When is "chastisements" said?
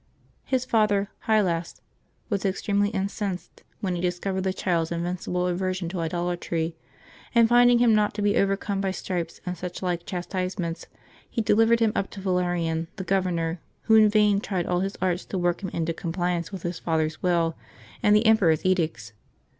10.07-10.87